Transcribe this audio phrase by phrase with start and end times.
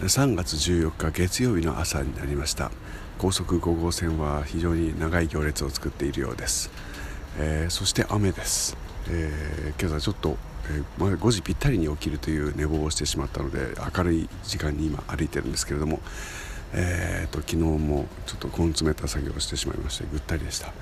[0.00, 2.70] 3月14日月曜日の朝になりました。
[3.20, 6.70] 高速5号線は非常に長い行列を作っているようです、
[7.38, 8.78] えー、そして雨です、
[9.10, 10.38] えー、今朝ちょっと、
[10.70, 16.00] えー、5時ぴったりに起きるという寝坊をしてしまったので明るい時間に今歩いてるんですけれども、
[16.72, 20.72] えーと、昨日もちょっと根詰めた作業をしてしまいましてぐったりでした。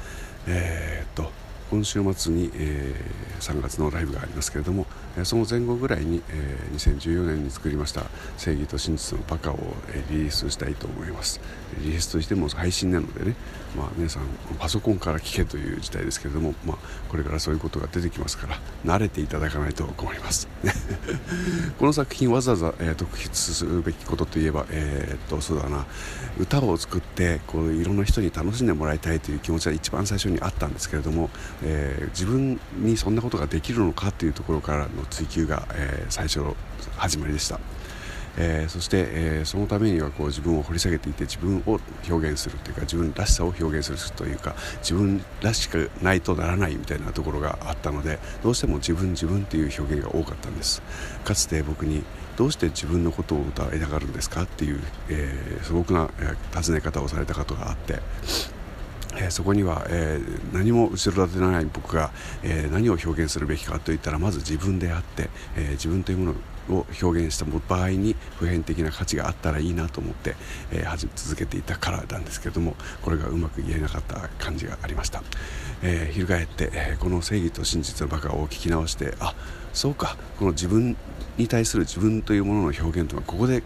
[0.47, 1.33] えー、っと
[1.71, 4.87] 今週末に、えー、3月のライブがありますけれども、
[5.25, 8.05] その前後ぐらいに、えー、2014年に作りました
[8.37, 11.41] 「正義と真実のバカ」を、えー、リリースしたいと思います。
[11.81, 13.37] リリースとしても配信なのでね、
[13.77, 14.23] まあ、皆さん
[14.59, 16.79] パソコンから聞けという時代ですけれども、まあ、
[17.09, 20.49] これからそういうことが出てきますから慣れていただかないと困ります。
[21.79, 25.87] この作品わざわざ、えー、特筆するべきことといえば、えー、っとそうだな。
[26.39, 31.31] 歌を作ってこういろんな人に楽しんでもらいたいという気持ちは一番最初にあったんですけれども
[31.63, 36.57] えー、自分にそんなことができるのかというところからの追求が、えー、最初の
[36.97, 37.61] 始まりでした、
[38.37, 50.83] えー、そして、えそのためにはこう自分を掘り下げていって自分を表現するというか自分らしさを表現するというか自分らしくないとならないみたいなところがあったのでどうしても自分自分という表現が多かったんです。
[51.25, 52.05] かつて僕に
[52.37, 56.09] どうして自分のことを歌いたがるんですかっていう、え素朴な、
[56.53, 57.99] 尋ね方をされたことがあって
[59.15, 62.11] えー、そこには、えー、何も後ろ盾ない僕が、
[62.43, 66.35] えー、何を表現するべきかといったらまず自分であって、え自分というもの
[66.71, 70.37] を表現した場合に普遍的な価値があったらいいなと思って、
[70.71, 75.23] えー、続けていたからなんですけれどもこれがうまく言えなかった感じがありました、
[75.83, 79.35] えー、翻って、えー、この正義と真実のバカを聞き直してあ
[79.73, 80.97] そうかこの自分
[81.37, 83.63] に対する自分というものの表現というのはここで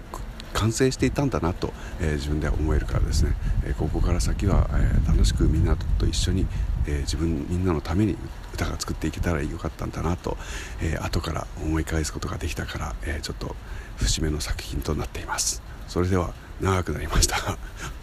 [0.54, 6.46] 完成していたんだなと、えー、自分で思えるからですね、えー、ここから先は、えー、楽しくみんなと一緒に、
[6.86, 8.16] え自分みんなのために
[8.52, 10.36] 歌が作っていけたらよかったんだなと、
[10.80, 13.54] え後から思い返すことができたから、えちょっと
[13.96, 15.62] 節目の作品となっています。
[15.88, 17.36] それでは長くなりました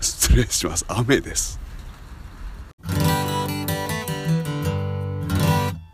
[0.02, 0.85] 失礼します。
[0.88, 1.69] 雨です。